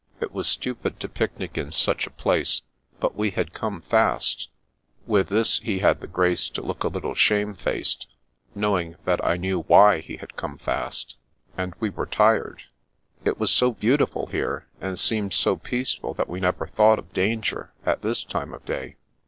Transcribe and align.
"It 0.19 0.31
was 0.33 0.47
stupid 0.47 0.99
to 0.99 1.07
picnic 1.07 1.59
in 1.59 1.71
such 1.71 2.07
a 2.07 2.09
place, 2.09 2.63
but 2.99 3.15
we 3.15 3.29
had 3.29 3.53
come 3.53 3.81
fast" 3.83 4.49
(with 5.05 5.29
this 5.29 5.59
he 5.59 5.77
had 5.77 6.01
the 6.01 6.07
grace 6.07 6.49
to 6.49 6.63
look 6.63 6.83
a 6.83 6.87
little 6.87 7.13
shame 7.13 7.53
faced, 7.53 8.07
knowing 8.55 8.95
that 9.05 9.23
I 9.23 9.37
knew 9.37 9.59
why 9.61 9.99
he 9.99 10.17
had 10.17 10.35
come 10.35 10.57
fast)" 10.57 11.17
and 11.55 11.75
we 11.79 11.91
were 11.91 12.07
tired. 12.07 12.63
It 13.25 13.39
was 13.39 13.51
so 13.51 13.73
beautiful 13.73 14.25
here, 14.25 14.65
and 14.81 14.97
seemed 14.97 15.33
so 15.33 15.55
peaceful 15.55 16.15
that 16.15 16.27
we 16.29 16.39
never 16.39 16.65
thought 16.65 16.97
of 16.97 17.13
danger, 17.13 17.71
at 17.85 18.01
this 18.01 18.23
time 18.23 18.55
of 18.55 18.65
day. 18.65 18.95